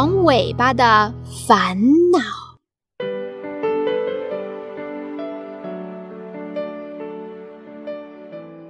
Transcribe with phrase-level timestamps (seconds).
[0.00, 1.12] 长尾巴的
[1.46, 1.76] 烦
[2.10, 2.20] 恼。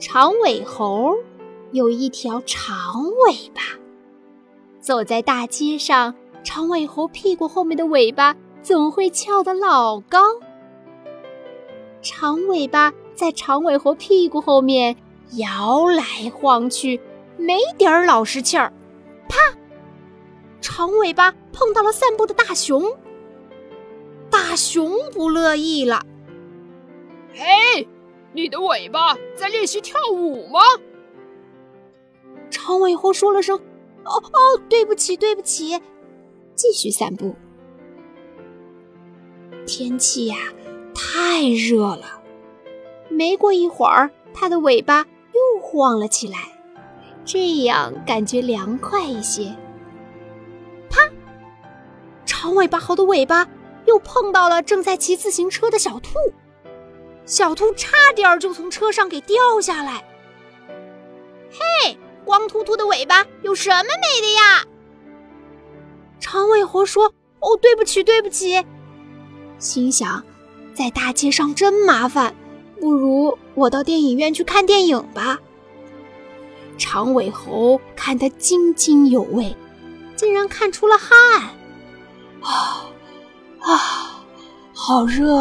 [0.00, 1.14] 长尾猴
[1.70, 3.62] 有一条长尾巴，
[4.80, 10.18] 走在大街上，长尾猴屁股后面的尾巴总会翘得老高。
[12.02, 14.96] 长尾巴在长尾猴屁股后面
[15.36, 16.02] 摇来
[16.34, 17.00] 晃去，
[17.36, 18.72] 没点儿老实气儿。
[19.28, 19.36] 啪！
[20.60, 22.96] 长尾巴碰到了散步的大熊，
[24.30, 26.04] 大熊不乐意了。
[27.32, 27.88] 嘿，
[28.32, 30.60] 你的尾巴在练习跳舞吗？
[32.50, 33.56] 长尾猴说了声
[34.04, 35.80] ：“哦哦，对不起，对不起。”
[36.54, 37.34] 继续散步。
[39.66, 40.36] 天气呀。
[40.92, 42.22] 太热了，
[43.08, 46.36] 没过一会儿，它的尾巴又晃了起来，
[47.24, 49.56] 这样感觉凉快一些。
[52.40, 53.46] 长尾巴猴的尾巴
[53.84, 56.14] 又碰到了正在骑自行车的小兔，
[57.26, 60.02] 小兔差点就从车上给掉下来。
[61.50, 64.64] 嘿，光秃秃的尾巴有什么美的呀？
[66.18, 68.64] 长尾猴说：“哦，对不起，对不起。”
[69.60, 70.24] 心想。
[70.72, 72.34] 在大街上真麻烦，
[72.80, 75.38] 不如我到电影院去看电影吧。
[76.78, 79.54] 长尾猴看得津津有味，
[80.16, 81.50] 竟然看出了汗。
[82.42, 82.86] 啊
[83.60, 84.24] 啊，
[84.74, 85.36] 好热，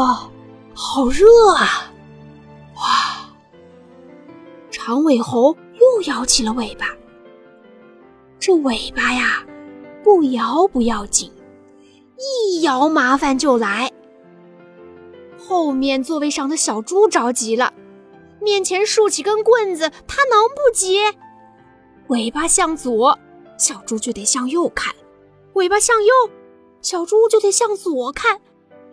[0.74, 1.92] 好热啊！
[2.76, 3.30] 哇！
[4.70, 6.88] 长尾猴又摇起了尾巴。
[8.40, 9.46] 这尾巴呀，
[10.04, 11.32] 不摇不要紧，
[12.18, 13.92] 一摇麻烦就来。
[15.38, 17.74] 后面座位上的小猪着急了，
[18.42, 21.00] 面前竖起根棍子，它能不急？
[22.08, 23.18] 尾巴向左，
[23.58, 24.94] 小猪就得向右看；
[25.54, 26.14] 尾巴向右，
[26.82, 28.42] 小猪就得向左看。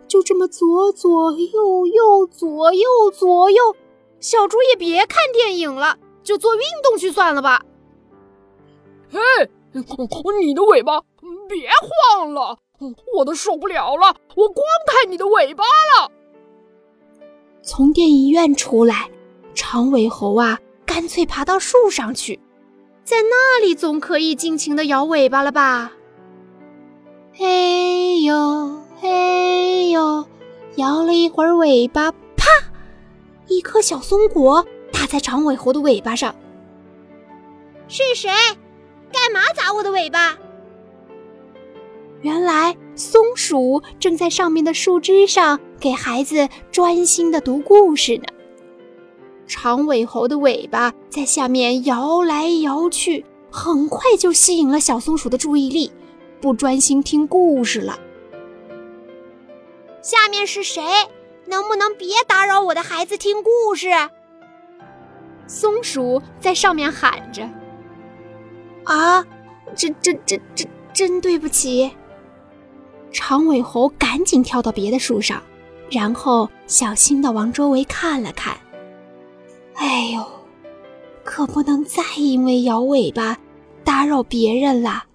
[0.09, 3.75] 就这么左左右右，左右左右，
[4.21, 7.61] 小猪也别看电影了，就做运动去算了吧。
[9.11, 9.19] 嘿，
[10.41, 11.01] 你的尾巴
[11.49, 11.69] 别
[12.13, 12.57] 晃了，
[13.17, 16.11] 我都受不了了，我光看你的尾巴了。
[17.63, 19.11] 从电影院出来，
[19.55, 22.39] 长尾猴啊，干脆爬到树上去，
[23.03, 25.96] 在那里总可以尽情的摇尾巴了吧？
[30.77, 32.47] 摇了一会儿尾巴，啪！
[33.49, 36.35] 一颗小松果打在长尾猴的尾巴上。
[37.89, 38.31] 是谁？
[39.11, 40.37] 干嘛砸我的尾巴？
[42.21, 48.25] 原来松鼠正在上面的树枝上给孩子专心的读故事呢。
[49.47, 55.91] 长尾猴的尾巴在下面摇来摇去，很快就吸引了小松鼠的注意力，
[56.41, 57.99] 不专心听故事了。
[60.07, 60.81] 下面是谁？
[61.47, 63.89] 能不能别打扰我的孩子听故事？
[65.49, 67.43] 松鼠在上面喊着
[68.87, 69.27] ：“啊，
[69.75, 71.91] 真真真真真对不起。”
[73.11, 75.43] 长尾猴赶紧跳到别的树上，
[75.91, 78.57] 然后小心地往周围看了看。
[79.75, 80.25] 哎呦，
[81.25, 83.37] 可不能再因为摇尾巴
[83.83, 85.06] 打扰别人了。